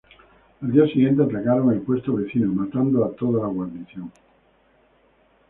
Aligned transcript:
Al 0.63 0.71
día 0.71 0.87
siguiente 0.87 1.21
atacaron 1.21 1.71
el 1.71 1.81
puesto 1.81 2.15
vecino, 2.15 2.51
matando 2.51 3.05
a 3.05 3.15
toda 3.15 3.41
la 3.43 3.49
guarnición. 3.53 4.11